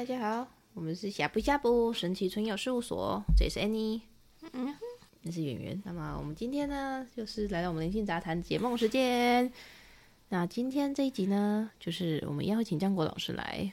[0.00, 4.00] 大家好，我们是呷哺呷哺神奇春药事务所，这是 Annie，
[4.54, 4.74] 嗯，
[5.20, 5.82] 那是圆圆。
[5.84, 9.52] 那么我们今天呢，就是来到我们灵性杂谈解梦时间。
[10.30, 13.70] 那今天这一集呢，就是我们邀请江国老师来，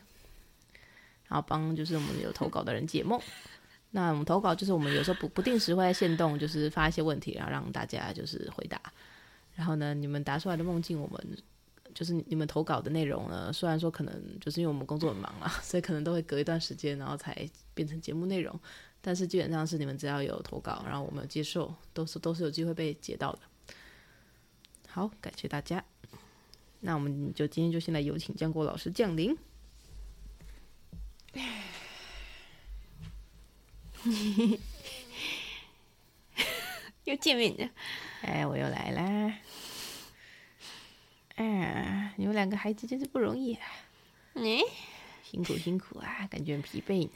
[1.30, 3.18] 然后帮就是我们有投稿的人解梦。
[3.92, 8.82] 那我们投稿就是我们有时候不不定时会在线动，就是发一些问题，然后让大家就是回答。
[9.56, 11.38] 然后呢，你们答出来的梦境，我们
[11.98, 17.36] 就是你们投稿的内容呢，虽然说可能就是因为我们工作很忙啦， 所以可能都会隔一段时间，然后才
[17.74, 18.60] 变成节目内容。
[19.02, 23.40] 但是基本上是你们只要有投稿，然后我们接受，都是都是有机会被截到的。
[24.88, 25.84] 好，感谢大家。
[26.82, 29.36] 那我们就今天就先来有请江国老师降临。
[37.06, 37.68] 又见面了，
[38.22, 39.34] 哎，我又来啦！
[41.38, 43.66] 哎，你们两个孩子真是不容易啊！
[44.34, 44.66] 你、嗯、
[45.24, 47.14] 辛苦辛苦啊，感觉很疲惫呢。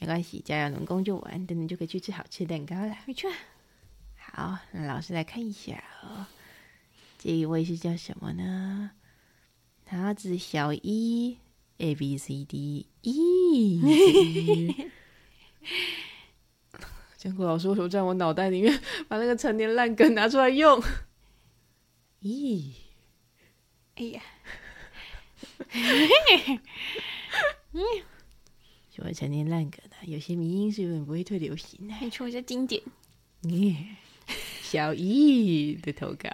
[0.00, 2.98] 没关系，加油，能工作完，等等就可以去吃好吃的蛋糕了。
[3.06, 3.32] 没错。
[4.16, 6.26] 好，那老师来看一下哦。
[7.18, 8.90] 这一位是叫什么呢？
[9.84, 11.38] 他是小一。
[11.78, 13.80] A B C D E，
[17.22, 20.82] 江国老师为什么在我脑袋里面 把那个陈年烂梗拿出来用？
[22.20, 22.72] 咦，
[23.94, 24.20] 哎呀，
[27.70, 27.80] 嗯，
[28.90, 29.94] 喜欢陈年烂梗的？
[30.04, 32.82] 有些迷音是永远不会退流行的，没错，这经典。
[33.44, 33.76] 嗯，
[34.60, 36.28] 小易的投稿，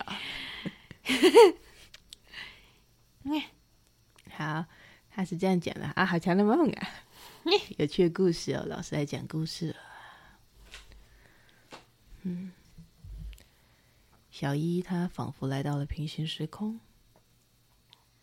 [3.25, 3.42] 嗯，
[4.31, 4.64] 好。
[5.11, 6.89] 他是这样讲的啊，好强的梦啊！
[7.77, 9.77] 有趣的故事哦，老师来讲故事了。
[12.22, 12.52] 嗯，
[14.30, 16.78] 小一他仿佛来到了平行时空。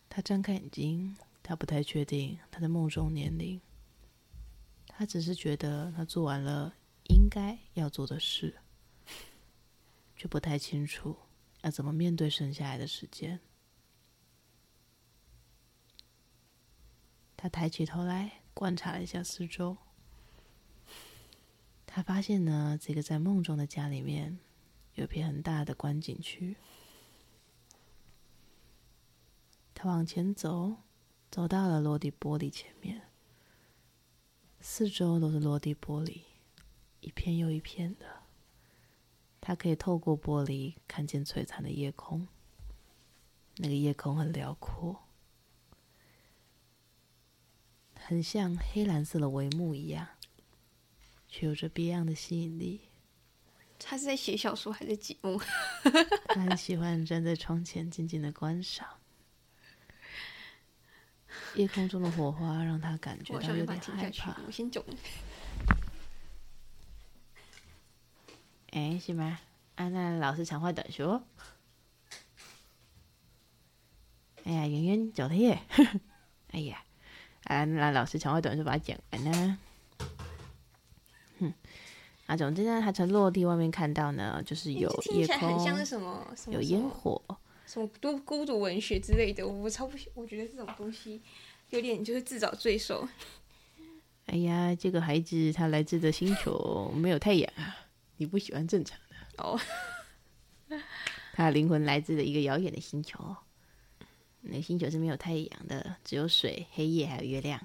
[0.08, 3.60] 他睁开眼睛，他不太确定他的梦中年龄。
[4.86, 6.74] 他只是觉得他做完了
[7.10, 8.56] 应该要做的事，
[10.16, 11.14] 却不太清楚
[11.62, 13.38] 要怎么面对剩下来的时间。
[17.36, 19.76] 他抬起头来观察了一下四周，
[21.96, 24.38] 他发现呢，这个在梦中的家里面
[24.96, 26.54] 有片很大的观景区。
[29.72, 30.76] 他往前走，
[31.30, 33.00] 走到了落地玻璃前面，
[34.60, 36.20] 四周都是落地玻璃，
[37.00, 38.24] 一片又一片的。
[39.40, 42.28] 他可以透过玻璃看见璀璨的夜空，
[43.56, 45.04] 那个夜空很辽阔。
[47.94, 50.06] 很像黑蓝色的帷幕一样，
[51.36, 52.80] 却有着别样的吸引力。
[53.78, 55.38] 他是在写小说还是节目？
[56.28, 58.88] 他很喜欢站在窗前静静的观赏。
[61.56, 64.34] 夜空中的火花让他感觉到有点害怕。
[64.46, 64.82] 我先走。
[68.70, 69.38] 哎，是吗？
[69.74, 71.22] 啊，娜老师长话短说。
[74.44, 75.60] 哎呀，圆圆走了耶！
[76.52, 76.82] 哎呀。
[77.44, 79.58] 啊，娜老师长话短说把它讲完呢。
[81.40, 81.54] 哼，
[82.26, 87.20] 啊，总之呢，他从落地外面看到呢，就是有夜空，像是什么，有烟火，
[87.66, 89.46] 什么孤孤独文学之类的。
[89.46, 91.20] 我超不喜，我觉得这种东西
[91.70, 93.06] 有点就是自找罪受。
[94.26, 97.76] 哎呀，这个孩子他来自的星球没有太阳啊，
[98.16, 99.60] 你不喜欢正常的哦。
[101.34, 103.36] 他的灵魂来自的一个遥远的星球。
[104.40, 107.60] 那个星球是没有太阳的，只有水、黑夜还有月亮。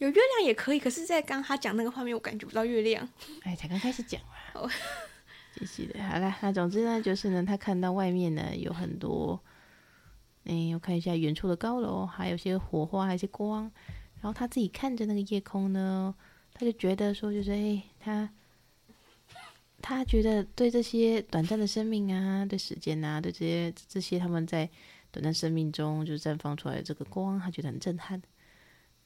[0.00, 3.06] 有月亮也可以，可是，在刚他讲那个画面，我感觉不到月亮。
[3.44, 4.28] 哎，才刚开始讲嘛。
[4.54, 4.70] 哦，
[5.54, 9.38] 继续的，好了，那总之呢，就是呢，他看到外面呢有很多，
[10.44, 13.70] 哎，我看一下远处的高楼，还有些火花，还有些光。
[14.22, 16.14] 然后他自己看着那个夜空呢，
[16.54, 18.30] 他就觉得说，就是哎，他。
[19.82, 24.68] 他觉得对这些短暂的生命啊，对时间啊，对这些这些他们在
[25.10, 28.20] 短暂生命中就绽放出来的这个光，他觉得很震撼。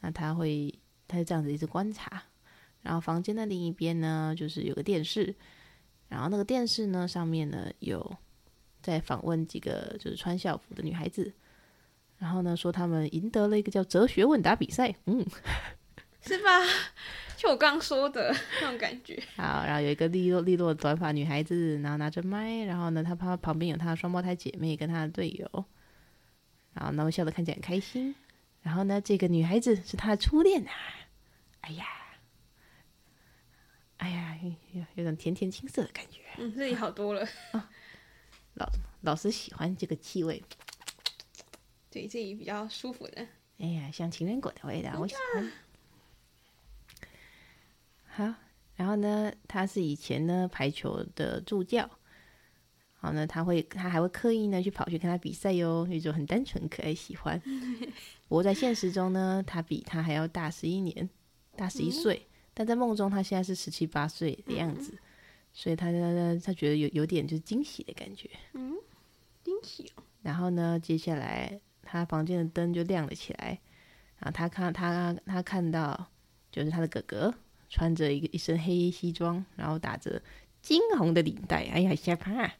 [0.01, 0.75] 那他会，
[1.07, 2.23] 他就这样子一直观察。
[2.83, 5.35] 然后房间的另一边呢，就是有个电视，
[6.09, 8.15] 然后那个电视呢上面呢有
[8.83, 11.33] 在访问几个就是穿校服的女孩子，
[12.19, 15.25] 然后呢说他们赢得了一个叫哲学问答比赛，嗯，
[16.21, 16.51] 是吧？
[17.39, 19.23] 就我刚刚说的那种感觉。
[19.37, 25.65] 好，然后有一个利落利落的短发女孩子，然后拿着麦，然后呢，她旁旁边有她的双胞胎姐妹跟她的队友，
[26.75, 28.15] 然后呢，笑得看起来很开心。
[28.65, 30.73] 然后呢，这个女孩子是他的初恋啊！
[31.61, 31.87] 哎呀，
[33.99, 34.39] 哎呀，
[34.73, 36.23] 有有种甜甜青涩的感觉。
[36.39, 37.29] 嗯，这里好多了。
[37.53, 37.71] 啊、
[38.55, 38.67] 老
[39.03, 40.43] 老师喜欢这个气味。
[41.91, 43.29] 对这里比较舒服的。
[43.59, 45.53] 哎呀，像情人果的味道，我喜欢。
[48.07, 48.35] 好，
[48.77, 51.91] 然后呢，他是以前呢排球的助教。
[53.05, 57.39] 好呢，他会，他还会刻意呢去跑去跟他比赛哟，那种很单纯可爱喜欢。
[58.29, 61.11] 不过在现实中呢，他比他还要大十一年，
[61.55, 62.17] 大十一岁。
[62.25, 64.99] 嗯、但在梦中，他现在是十七八岁的样子，嗯、
[65.53, 68.31] 所以他他，他觉得有有点就是惊喜的感觉。
[68.55, 68.75] 嗯，
[69.43, 70.03] 惊喜哦。
[70.23, 73.61] 然后呢，接下来他房间的灯就亮了起来，
[74.19, 76.07] 然后他看他他看到
[76.51, 77.35] 就是他的哥哥
[77.69, 80.23] 穿着一个一身黑西装，然后打着
[80.65, 82.51] 金红的领带，哎呀，吓怕！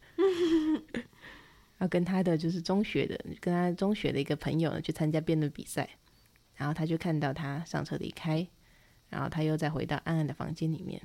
[1.81, 5.89] 要跟他的就是中学的，跟他中学的一个朋友呢去参加辩论比赛，
[6.55, 8.47] 然后他就看到他上车离开，
[9.09, 11.01] 然后他又再回到暗暗的房间里面，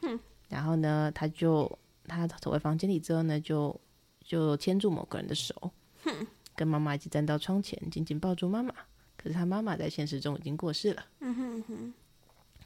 [0.00, 1.78] 嗯，然后呢，他就
[2.08, 3.80] 他走回房间里之后呢，就
[4.24, 5.54] 就牵住某个人的手，
[6.02, 6.26] 哼，
[6.56, 8.74] 跟妈妈一起站到窗前，紧紧抱住妈妈。
[9.16, 11.06] 可是他妈妈在现实中已经过世了。
[11.20, 11.94] 嗯哼哼。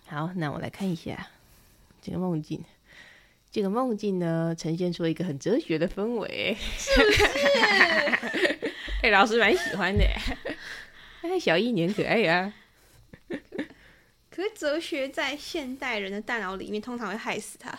[0.06, 1.28] 好，那我来看一下
[2.06, 2.64] 这个梦境。
[3.50, 8.70] 这个梦境呢，呈现出一个很哲学的氛围，是不是？
[9.02, 10.04] 哎，老师蛮喜欢的。
[11.22, 12.52] 哎，小一年可爱呀。
[14.30, 17.76] 可是哲学在现代人的大脑里面，通常会害死他。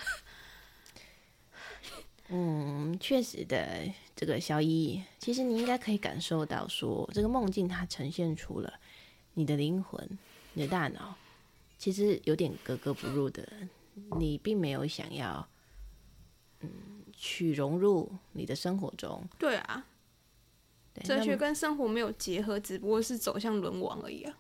[2.29, 3.83] 嗯，确实的，
[4.13, 8.73] 这个小一，其实你应该可以感受到说，说这个梦境它呈现出了
[9.35, 10.09] 你的灵魂、
[10.53, 11.15] 你的大脑，
[11.77, 13.47] 其实有点格格不入的，
[14.19, 15.47] 你并没有想要。
[16.61, 16.69] 嗯，
[17.13, 19.23] 去融入你的生活中。
[19.37, 19.85] 对啊，
[20.91, 24.35] 对，哲学跟生活没有结合，只不过是走向沦亡而已啊。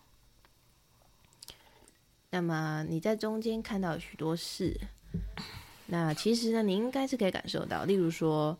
[2.31, 4.75] 那么你在中间看到许多事，
[5.85, 8.57] 那其实呢，你应该是可以感受到，例如说，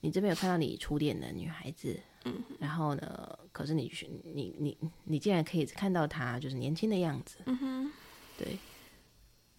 [0.00, 3.90] 你这边有看到你初恋的女孩子，嗯，然后呢，可是你
[4.22, 7.92] 你你你竟然可以看到她就是年轻的样子，嗯哼，
[8.38, 8.56] 对。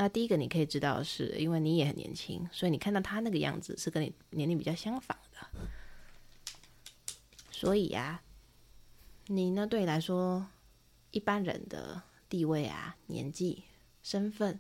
[0.02, 5.48] 那第一个你可以知道的是，因为你也很年轻，所以你看到他那个样子是跟你年龄比较相仿的。
[7.52, 8.24] 所以啊，
[9.28, 10.48] 你呢，对你来说，
[11.12, 13.66] 一般人的地位啊、年纪、
[14.02, 14.60] 身份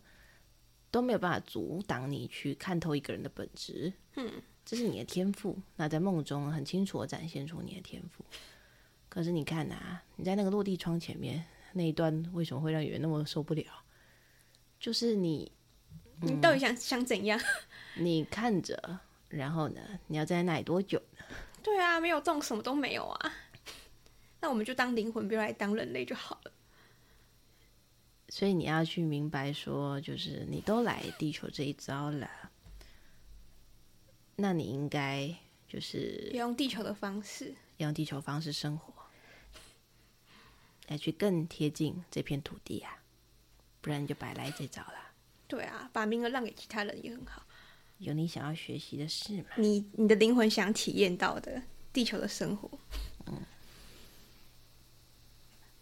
[0.91, 3.91] 都没有办法阻挡你去看透一个人的本质。
[4.17, 5.57] 嗯，这是你的天赋。
[5.75, 8.23] 那在梦中很清楚的展现出你的天赋。
[9.09, 11.43] 可是你看啊，你在那个落地窗前面
[11.73, 13.65] 那一段，为什么会让人那么受不了？
[14.81, 15.51] 就是你，
[16.21, 17.39] 嗯、你到底想想怎样？
[17.95, 18.99] 你看着，
[19.29, 19.79] 然后呢？
[20.07, 21.23] 你要在那里多久呢？
[21.61, 23.33] 对啊，没有动，什么都没有啊。
[24.39, 26.51] 那我们就当灵魂，不要来当人类就好了。
[28.29, 32.27] 所以你要去明白说，就是你都来地球这一招了，
[34.37, 35.35] 那你应该
[35.67, 38.91] 就是用地球的方式，用地球方式生活，
[40.87, 43.00] 来去更贴近这片土地啊。
[43.81, 45.11] 不然你就白来这招了。
[45.47, 47.43] 对啊，把名额让给其他人也很好。
[47.97, 49.49] 有你想要学习的事吗？
[49.57, 51.61] 你你的灵魂想体验到的
[51.91, 52.69] 地球的生活。
[53.27, 53.41] 嗯，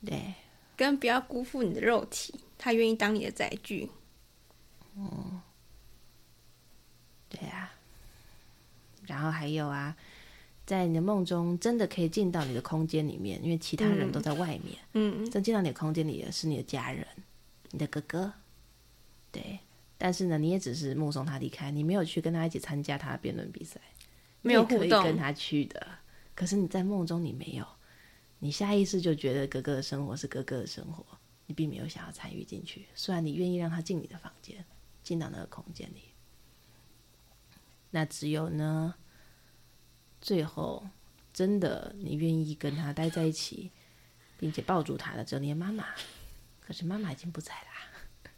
[0.05, 0.33] 对。
[0.75, 3.89] 跟不要辜负你的肉体，他愿意当你的载具。
[4.95, 5.41] 嗯，
[7.29, 7.71] 对啊。
[9.05, 9.95] 然后还有啊，
[10.65, 14.77] 在你的梦中，真的可以进到你的空间里面，因为其他人都在外面。
[14.93, 15.29] 嗯嗯。
[15.29, 17.05] 真进到你的空间里的是你的家人。
[17.71, 18.33] 你的哥哥，
[19.31, 19.59] 对，
[19.97, 23.79] 但是呢，你也只是目送他离开，你没有去跟他一起参加他的辩论比赛，
[24.41, 25.87] 没有互动，可以跟他去的。
[26.33, 27.67] 可是你在梦中你没有，
[28.39, 31.05] 你下意识就觉得哥哥的生活是哥哥的生活，
[31.45, 32.85] 你并没有想要参与进去。
[32.95, 34.65] 虽然你愿意让他进你的房间，
[35.03, 36.01] 进到那个空间里，
[37.91, 38.95] 那只有呢，
[40.21, 40.87] 最后
[41.33, 43.69] 真的你愿意跟他待在一起，
[44.39, 45.85] 并且抱住他的，只有你的妈妈。
[46.69, 48.29] 可是妈妈已经不在啦，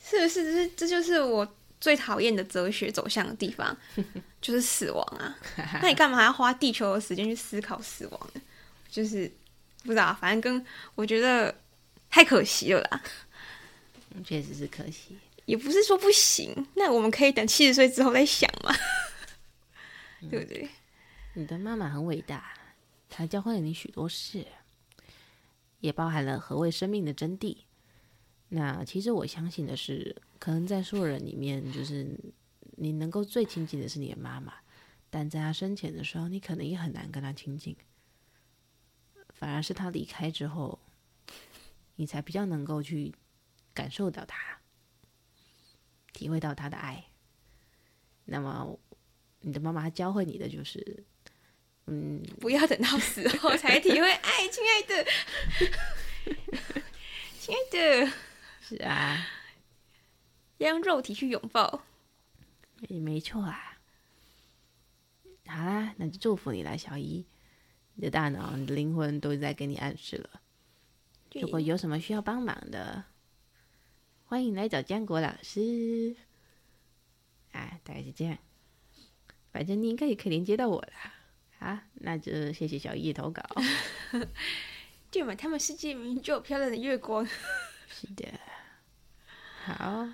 [0.00, 0.68] 是不是？
[0.68, 3.76] 这这就是我最讨厌的哲学走向的地方，
[4.40, 5.36] 就是死亡啊！
[5.82, 8.40] 那你干嘛还要花地球的时间去思考死亡呢？
[8.88, 9.28] 就是
[9.82, 10.64] 不知道，反正跟
[10.94, 11.52] 我觉得
[12.08, 13.02] 太可惜了啦。
[14.24, 16.64] 确实是可惜，也不是说不行。
[16.76, 18.72] 那我们可以等七十岁之后再想嘛，
[20.30, 20.70] 对不对？
[21.34, 22.54] 你的妈妈很伟大，
[23.08, 24.46] 她教会了你许多事。
[25.80, 27.56] 也包含了何谓生命的真谛。
[28.48, 32.18] 那其实我相信的是，可能在所有人里面，就是
[32.76, 34.54] 你能够最亲近的是你的妈妈，
[35.08, 37.76] 但在她生前的时候，你可能也很难跟她亲近。
[39.34, 40.78] 反而是她离开之后，
[41.96, 43.14] 你才比较能够去
[43.72, 44.60] 感受到她，
[46.12, 47.04] 体会到她的爱。
[48.24, 48.78] 那么，
[49.40, 51.04] 你的妈妈教会你的就是，
[51.92, 55.04] 嗯，不要等到死后才体会爱，亲爱的，
[57.40, 57.58] 亲爱
[58.06, 58.12] 的，
[58.60, 59.26] 是啊，
[60.58, 61.82] 要用肉体去拥抱，
[62.86, 63.76] 也没错啊。
[65.46, 67.26] 好啦，那就祝福你啦，小姨，
[67.94, 70.40] 你的大脑、你的灵魂都在给你暗示了。
[71.32, 73.02] 如果有什么需要帮忙的，
[74.26, 76.14] 欢迎来找江国老师。
[77.50, 78.38] 啊，大概是这样。
[79.50, 81.14] 反正你应该也可以连接到我啦。
[81.60, 83.42] 好，那就谢谢小易的投稿。
[85.10, 87.26] 就嘛他们世界明明就有漂亮的月光。
[87.86, 88.26] 是的。
[89.64, 90.08] 好，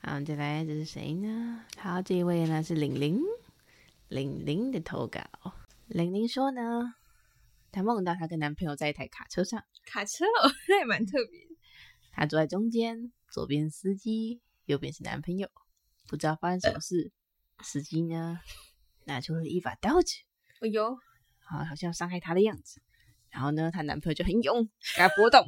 [0.00, 1.64] 好，再来，这是谁呢？
[1.76, 3.20] 好，这一位呢是玲玲。
[4.08, 5.20] 玲玲的投稿，
[5.88, 6.94] 玲玲说呢，
[7.70, 11.40] 她梦到她跟男朋友在一台卡车上，卡车哦， 那也蛮特别。
[12.12, 15.50] 她坐在中间，左边司机，右边是男朋友，
[16.08, 17.10] 不知道发生什么事。
[17.56, 18.40] 呃、司机呢，
[19.04, 20.14] 拿出了一把刀子，
[20.62, 20.96] 哎呦，
[21.40, 22.80] 好，好像要伤害她的样子。
[23.30, 24.64] 然后呢，她男朋友就很勇，
[24.94, 25.42] 给她搏动，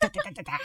[0.00, 0.58] 哒哒哒哒哒，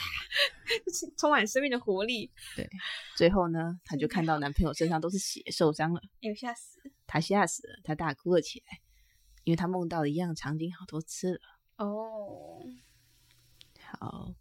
[1.17, 2.31] 充满生命的活力。
[2.55, 2.67] 对，
[3.15, 6.79] 最后呢，她就看到男朋友身上都是血，受伤了，哎呦，吓死！
[7.07, 8.81] 她吓死了，她大哭了起来，
[9.43, 11.39] 因为她梦到了一样场景好多次了。
[11.77, 12.59] 哦，
[13.99, 14.33] 好，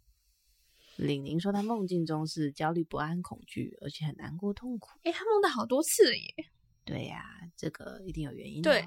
[0.97, 4.89] 玲玲说她梦境中是焦虑不安、恐惧，而且很难过、痛苦。
[5.03, 6.33] 哎，她梦到好多次了耶。
[6.83, 8.71] 对呀、啊，这个一定有原因的。
[8.71, 8.83] 对。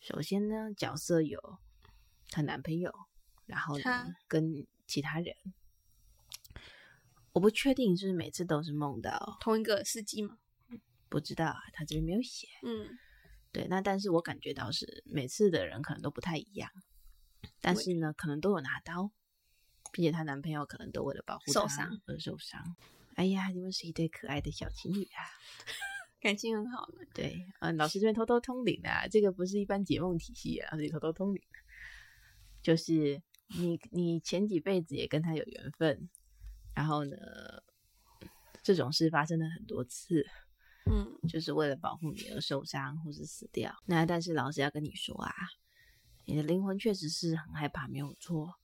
[0.00, 1.58] 首先呢，角色有
[2.30, 2.92] 她男朋友，
[3.46, 5.36] 然后呢跟其他人，
[7.32, 10.38] 我不确定是每次都是梦到同一个司机吗？
[11.08, 12.48] 不知道啊，他这边没有写。
[12.62, 12.98] 嗯，
[13.52, 16.70] 对，那但是我感觉到是每次的人可能都不太一样，
[17.60, 19.10] 但是呢，可能都有拿刀，
[19.92, 21.60] 并且她男朋友可能都为了保护她
[22.06, 22.76] 而受伤。
[23.16, 25.26] 哎呀，你们是一对可爱的小情侣啊！
[26.20, 31.42] 感情很好的，对，嗯，老师这边偷偷通灵啊，这个不是一般解梦体系啊，是偷偷通灵，
[32.62, 33.22] 就是
[33.58, 36.10] 你你前几辈子也跟他有缘分，
[36.74, 37.16] 然后呢，
[38.62, 40.26] 这种事发生了很多次，
[40.84, 43.74] 嗯，就是为了保护你而受伤或是死掉。
[43.86, 45.32] 那但是老师要跟你说啊，
[46.26, 48.54] 你的灵魂确实是很害怕，没有错。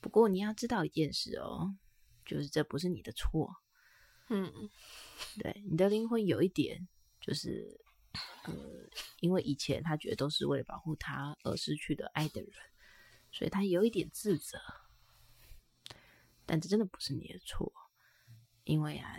[0.00, 1.76] 不过你要知道一件事哦，
[2.26, 3.54] 就是这不是你的错，
[4.30, 4.52] 嗯，
[5.38, 6.88] 对，你的灵魂有一点。
[7.26, 7.80] 就是，
[8.44, 8.52] 呃，
[9.20, 12.52] 因为以前他觉得都是为了保护他而失去的爱的人，
[13.32, 14.58] 所以他有一点自责。
[16.44, 17.72] 但这真的不是你的错，
[18.64, 19.18] 因为啊，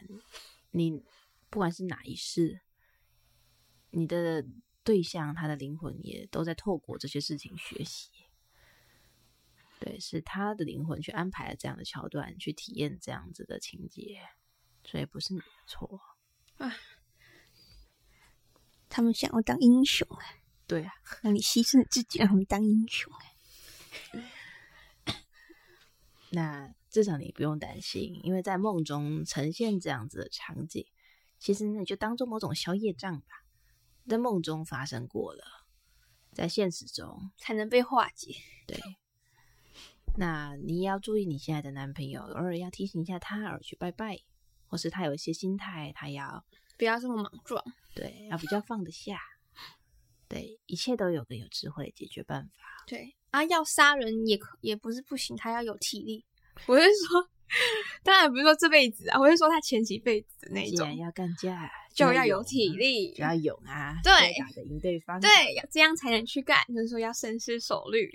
[0.69, 1.03] 你
[1.49, 2.61] 不管是哪一世，
[3.89, 4.45] 你的
[4.83, 8.11] 对象他的灵魂也都在透过这些事情学习。
[9.79, 14.21] 对，是他的灵魂去安排了这样的桥段，去体验这样子的情节，
[14.83, 15.99] 所以不是你的错。
[18.89, 20.23] 他们想要当英雄啊！
[20.67, 23.19] 对啊，让你牺牲了自己，让他们当英雄啊！
[26.31, 30.87] 那至少你不用担心，因为在梦中呈现这样子的场景，
[31.39, 33.43] 其实那你就当做某种消业障吧。
[34.07, 35.43] 在梦中发生过了，
[36.31, 38.35] 在现实中才能被化解。
[38.67, 38.79] 对，
[40.17, 44.19] 那你也要注意你现在的男朋友，偶尔要提醒一下他，而去拜拜，
[44.67, 46.45] 或是他有一些心态，他要。
[46.77, 47.63] 不要这么莽撞，
[47.93, 49.19] 对，要比较放得下，
[50.27, 52.83] 对，一切都有个有智慧解决办法。
[52.87, 56.25] 对啊，要杀人也可也不是不行，他要有体力。
[56.67, 57.29] 我是说，
[58.03, 65.29] 当然不是说这辈子啊，我是说他前几辈子的那种，要干架就要有体力，就要勇啊，对，打得赢对方，对，
[65.71, 66.57] 这样才能去干。
[66.67, 68.11] 就是说要深思熟虑，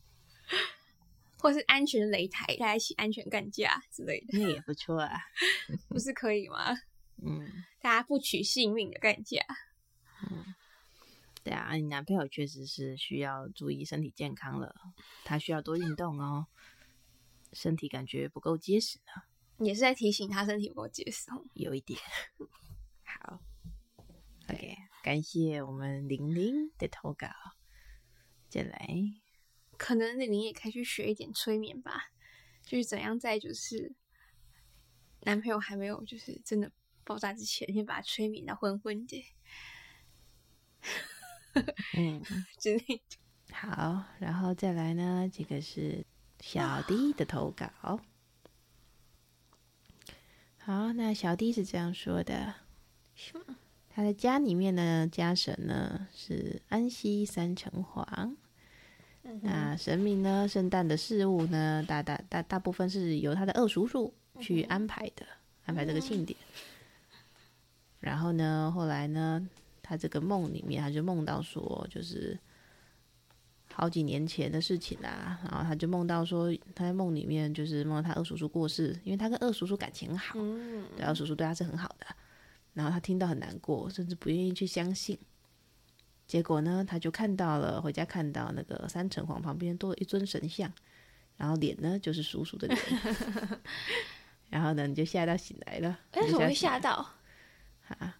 [1.38, 5.20] 或是安全擂台，大家一起安全干架之类的，那也不错啊，
[5.88, 6.74] 不是可以吗？
[7.22, 9.44] 嗯，大家不取性命的干架。
[10.30, 10.54] 嗯，
[11.42, 14.74] 对啊，你男朋友确实是需要注意身体健康了，
[15.24, 16.46] 他需要多运动哦，
[17.52, 19.22] 身体感觉不够结实呢。
[19.64, 21.98] 也是在提醒他身体不够结实哦，有一点。
[23.04, 23.40] 好
[24.48, 27.28] ，OK，感谢我们玲玲的投稿。
[28.48, 28.88] 再来，
[29.76, 32.10] 可能玲玲也可以去学一点催眠吧，
[32.62, 33.94] 就是怎样在就是
[35.22, 36.72] 男朋友还没有就是真的。
[37.06, 39.24] 爆炸之前，先把他催眠到昏昏的。
[41.96, 42.20] 嗯，
[42.58, 43.02] 之类的。
[43.52, 45.30] 好，然后再来呢？
[45.32, 46.04] 这个是
[46.40, 48.00] 小 D 的投稿。
[50.58, 52.54] 好，那小 D 是这样说的：
[53.88, 58.36] 他的家里面呢，家神呢是安息三城隍。
[59.42, 65.26] 那神明呢，圣诞的事物呢，大大大大部分是由他的二叔叔去安排的，
[65.64, 66.38] 安排这个庆典。
[68.00, 69.46] 然后呢，后来呢，
[69.82, 72.38] 他这个梦里面，他就梦到说，就是
[73.72, 75.38] 好几年前的事情啦。
[75.50, 82.06] 然后他就梦到说，他在梦里面就是梦到他二叔叔过世，因为他跟二叔叔感情很好，嗯、对，二叔叔对他是很好的。
[82.74, 85.18] 然后他听到很难过，甚至不愿意去相信。
[86.26, 90.70] 结果呢，他就看到了，回家看到那个三城隍旁边多了一尊神像，
[91.36, 92.78] 然后脸呢就是叔叔的脸。
[94.50, 95.98] 然后呢，你就吓到醒来了。
[96.16, 97.08] 为什么会吓到？
[97.94, 98.18] 啊，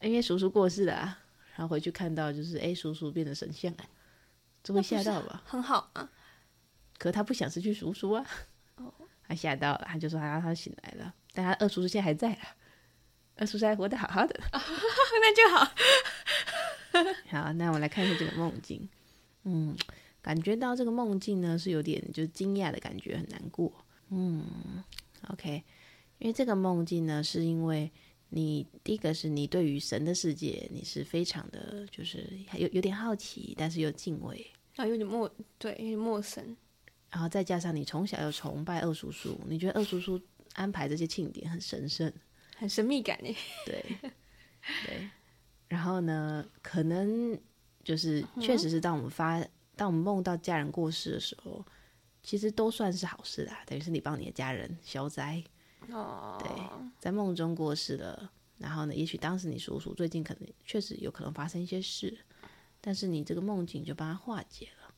[0.00, 1.18] 因为叔叔过世了啊。
[1.56, 3.74] 然后回去看到就是，哎，叔叔变成神像，
[4.62, 5.42] 这会吓到吧？
[5.44, 6.10] 很好啊。
[6.96, 8.26] 可他不想失去叔叔啊。
[8.76, 8.92] 哦。
[9.28, 12.56] 他吓到了，他就说他他醒来了，但他二叔叔现在还在啊。
[13.36, 14.34] 二叔叔还活得好好的。
[14.52, 14.58] 哦，
[15.22, 15.72] 那就好。
[17.30, 18.88] 好，那我们来看一下这个梦境。
[19.44, 19.76] 嗯，
[20.20, 23.72] 感觉到这个梦境呢是有点就是惊讶的感觉，很难过。
[24.08, 24.82] 嗯
[25.28, 25.62] ，OK，
[26.18, 27.90] 因为这个梦境呢，是因为
[28.30, 36.56] 你第一个是你对于神的世界你是非常的，就是有有点好奇，但是又敬畏啊，有点陌对，有点陌生。
[37.10, 40.20] 然后再加上你从小又崇拜二叔叔，你觉得二叔叔
[40.54, 42.12] 安排这些庆典很神圣，
[42.56, 43.36] 很神秘感呢？
[43.66, 43.84] 对，
[44.86, 45.10] 对。
[45.66, 47.36] 然后呢，可能
[47.82, 51.66] 就是确实是当我们发，嗯、当我们梦到家人过世的时候，
[52.22, 55.42] 其实都算是好事啦，等于是你帮你的家人消灾。
[55.92, 56.50] 哦，对，
[56.98, 62.18] 在梦中过世了，然后呢，也许当时你叔叔最近可能确实有可能发生一些事，
[62.80, 64.94] 但是你这个梦境就帮他化解了。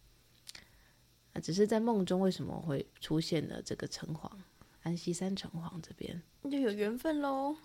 [1.34, 4.30] 啊只是在梦中为什么会出现了这个城隍，
[4.82, 7.56] 安溪山城隍这边，那就有缘分喽。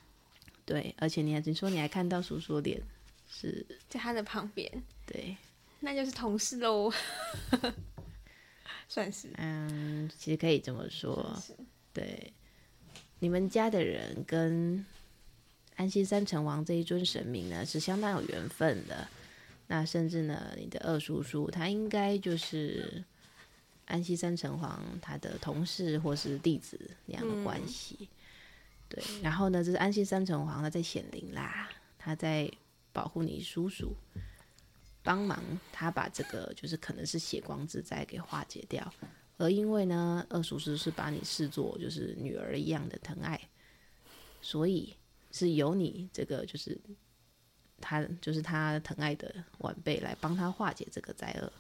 [0.66, 2.82] 对，而且你还听说你还看到叔叔脸。
[3.30, 4.72] 是在他的旁边，
[5.06, 5.36] 对，
[5.82, 6.90] 那就是同事喽，
[8.88, 9.30] 算是。
[9.36, 11.38] 嗯，其实可以这么说，
[11.92, 12.32] 对，
[13.20, 14.86] 你们家的人跟
[15.76, 19.08] 安溪三城王这一尊神明呢是相当有缘分的。
[19.68, 23.04] 那甚至呢，你的二叔叔他应该就是
[23.86, 27.98] 安溪三城隍他的同事或是弟子那样的关系。
[28.02, 28.08] 嗯、
[28.90, 32.52] 对，然后呢，这是安溪三城隍他在显灵啦，他在。
[32.94, 33.94] 保护你叔叔，
[35.04, 35.40] 帮忙
[35.72, 38.92] 他把这个就是可能是血光之灾给化解掉。
[39.38, 43.40] 而因为呢，二叔叔是把你视作就是女儿一样的疼爱，
[44.42, 44.94] 所以
[45.32, 46.78] 是由你这个就是
[47.80, 51.52] 他就是他疼爱的晚辈来帮他化解这个灾厄。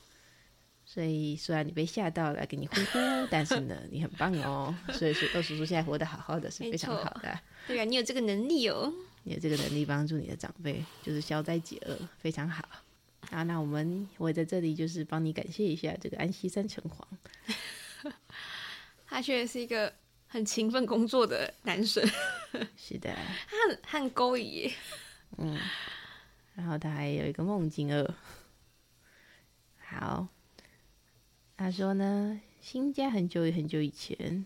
[0.85, 4.73] 所以虽然你被吓到来给你呼呼，但是呢，你很棒哦。
[4.93, 7.37] 所以说二叔叔现在活得好好的，是非常好的。
[7.67, 8.91] 对啊，你有这个能力哦。
[9.23, 12.65] 你有这个能力帮助你的长辈，就是消灾解厄，非常好。
[13.29, 17.03] 啊，那我们我也在这里就是帮你感谢一下这个安溪三城隍，
[19.05, 19.93] 他确实是一个
[20.27, 22.05] 很勤奋工作的男生。
[22.75, 23.13] 是的，
[23.49, 24.71] 他很他很勾引。
[25.37, 25.57] 嗯，
[26.55, 28.13] 然后他还有一个梦境二。
[29.79, 30.27] 好，
[31.55, 34.45] 他说呢，新家很久很久以前，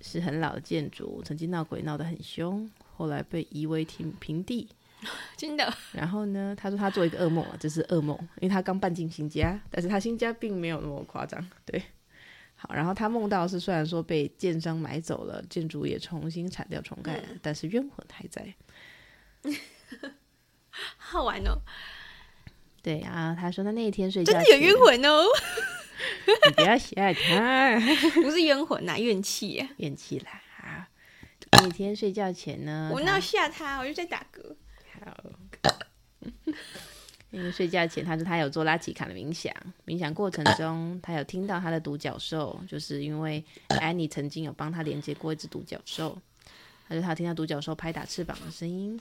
[0.00, 2.70] 是很老的建筑，曾经闹鬼闹得很凶。
[2.96, 4.68] 后来被夷为平平地，
[5.36, 5.72] 真的。
[5.92, 11.44] 然后呢，他说他做一个噩梦啊，这是噩梦，因为他刚搬进新家，但是他新家并没有那么夸张。
[11.64, 11.82] 对，
[12.54, 18.54] 好，然后他梦到是虽然说被建商买走了，建筑也重新铲掉重盖了，嗯、但是冤魂还在。
[20.96, 21.58] 好玩哦。
[22.82, 25.24] 对啊，他说他那一天睡觉真的有冤魂哦。
[26.46, 27.78] 你不要吓他，
[28.22, 30.42] 不是冤魂呐，怨气，怨气啦。
[30.60, 30.88] 啊
[31.62, 34.54] 每天睡觉前呢，我闹吓他，我就在打嗝。
[37.36, 39.54] 好，因为睡觉前，他说他有做拉奇卡的冥想，
[39.86, 43.44] 冥想过程中，他有听到他的独角兽，就是因为
[43.80, 46.18] 安妮曾经有帮他连接过一只独角兽，
[46.88, 48.98] 他说他听到独角兽拍打翅膀的声音。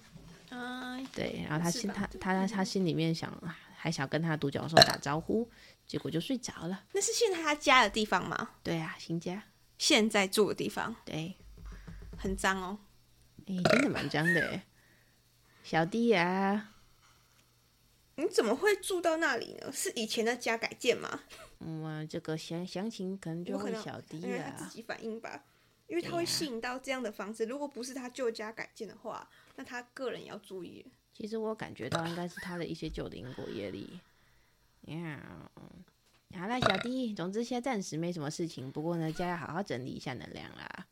[0.49, 3.31] 啊，对，然后他心他他他心里面想，
[3.75, 5.49] 还想跟他独角兽打招呼，
[5.87, 6.83] 结果就睡着了。
[6.93, 8.51] 那是现在他家的地方吗？
[8.61, 9.43] 对啊，新家，
[9.77, 10.95] 现在住的地方。
[11.03, 11.35] 对。
[12.17, 12.79] 很脏哦，
[13.45, 14.61] 哎、欸，真的蛮脏的，
[15.63, 16.69] 小弟呀，
[18.15, 19.71] 你怎么会住到那里呢？
[19.71, 21.21] 是以前的家改建吗？
[21.59, 25.43] 嗯，这个详详情可能就问小弟啊，他自己反映吧，
[25.87, 27.45] 因为他会吸引到这样的房子。
[27.45, 30.85] 啊、如果不是他旧家改建的话，那他个人也要注意。
[31.13, 33.99] 其实我感觉到应该是他的一些旧的因果业力。
[34.83, 35.49] 呀，
[36.37, 40.85] 好了，小弟，总之现在暂时没什么事情，不过呢，家要好好整理一下能量啦。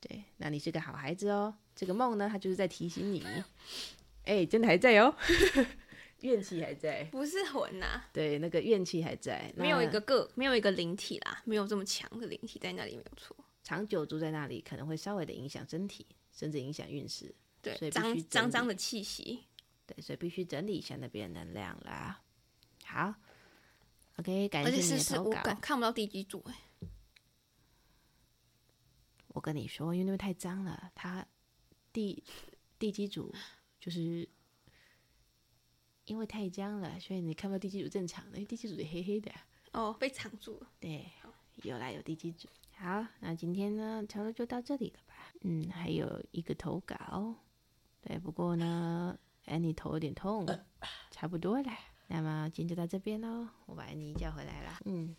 [0.00, 1.54] 对，那你是个好孩子哦。
[1.76, 3.24] 这个梦呢，他就是在提醒你，
[4.24, 5.14] 哎，真的还在哦，
[6.20, 8.10] 怨气还在，不是魂呐、啊。
[8.12, 13.36] 对，那个怨气还在，没有一个个，没有一个灵体啦，没有这么强的灵体在那里，没有错。
[13.62, 17.34] 长久住在那里，可能会稍微的影响身体，甚至影响运势。
[17.62, 19.44] 对，脏脏脏的气息，
[19.86, 22.22] 对，所以必须整理一下那边能量啦。
[22.84, 23.14] 好
[24.16, 25.40] ，OK，感谢你的投稿。
[25.44, 26.54] 我看不到第几组哎，
[29.28, 31.24] 我跟你说，因为那边太脏了，它
[31.92, 32.24] 地
[32.78, 33.32] 地基主
[33.80, 34.28] 就是
[36.04, 39.32] 因为太僵了，所以你看不到地基组正常的，因为地基组是黑黑的
[39.72, 40.68] 哦，被藏住了。
[40.78, 41.10] 对，
[41.62, 42.48] 有啦，有地基组。
[42.76, 45.14] 好，那今天呢，差不多就到这里了吧？
[45.42, 47.34] 嗯，还有一个投稿，
[48.00, 50.46] 对，不过呢，安妮头有点痛，
[51.10, 51.70] 差不多了。
[52.08, 54.78] 那么今天就到这边喽，我把安妮叫回来了。
[54.84, 55.14] 嗯，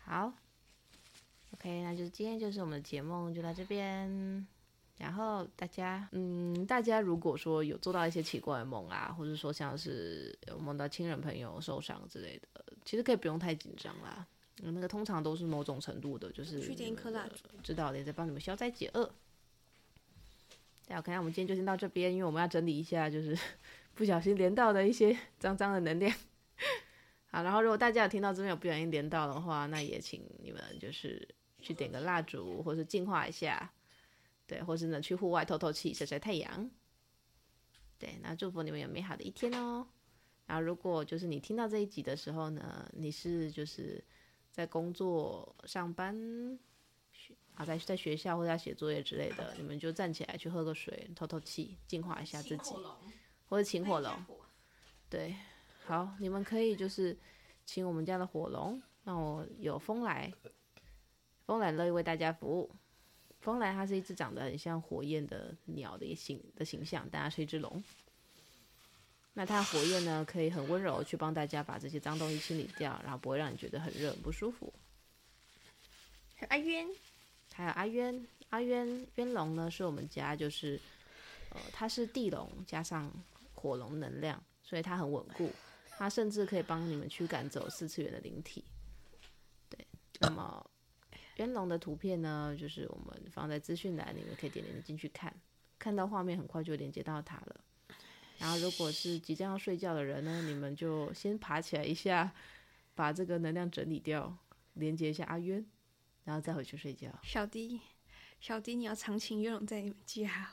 [0.00, 0.32] 好
[1.52, 4.46] ，OK，那就是今天就是我们的节目就到这边。
[4.98, 14.26] 然后大家，嗯，大家如果说有做到一些奇怪的梦啊，或者说像是有梦到亲人朋友受伤之类的，其实可以不用太紧张啦。
[14.60, 19.04] 那个通常都是某种程度的，就是去点一颗蜡烛，知道的，在帮你们消灾解厄。
[20.88, 23.38] 大家看看，我们今天就先到这边，因为我们要整理一下，就是
[23.94, 26.12] 不小心连到的一些脏脏的能量。
[27.30, 31.28] 好，然后如果大家有听到这边有不小心连到的话，那也请你们就是
[31.60, 33.70] 去点个蜡烛，或是净化一下，
[34.48, 36.68] 对，或是呢去户外透透气、晒晒太阳。
[37.96, 39.86] 对，那祝福你们有美好的一天哦。
[40.46, 44.02] 然后如果就是你听到这一集的时候呢，你是就是。
[44.50, 46.12] 在工作、上班，
[47.12, 52.74] 学啊，在在学校或者在写作业之类的，你们就站起来去喝个水，透透气，净化一下自己，
[53.48, 54.12] 或者请火龙。
[55.08, 55.36] 对，
[55.86, 57.16] 好，你们可以就是
[57.64, 58.82] 请我们家的火龙。
[59.04, 60.32] 让我有风来，
[61.46, 62.74] 风来乐意为大家服务。
[63.40, 67.82] 风来它是一只长得很像火焰的鸟的形的形象，但它是一只龙。
[69.34, 74.72] 那它火焰呢，可以很温柔去帮大家把这些脏东西清理掉，然后不会让你觉得很热很不舒服。
[76.34, 76.88] 还有阿渊，
[77.52, 80.80] 还有阿渊，阿渊渊龙呢，是我们家就是，
[81.50, 83.12] 呃，它是地龙加上
[83.54, 85.52] 火龙能量，所以它很稳固，
[85.90, 88.64] 它甚至可以帮你们驱赶走四次元的灵体。
[89.68, 89.86] 对，
[90.18, 90.68] 那么
[91.38, 95.34] 渊龙的图片呢，就是我们放在资讯栏，里面可以点点进去看，
[95.78, 97.60] 看到画面很快就连接到它了。
[98.38, 102.32] 然后，如果是即将要睡觉的人呢，你们就先爬起来一下，
[102.94, 104.36] 把这个能量整理掉，
[104.74, 105.64] 连接一下阿渊，
[106.24, 107.08] 然后再回去睡觉。
[107.22, 107.80] 小迪，
[108.40, 110.50] 小迪，你要长情愿龙在你们家。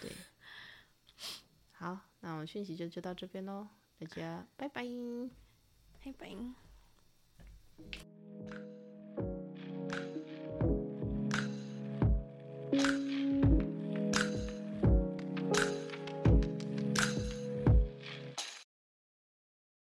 [0.00, 0.10] 对，
[1.72, 4.84] 好，那我们讯息就就到这边喽，大家拜拜，
[6.02, 8.17] 拜拜。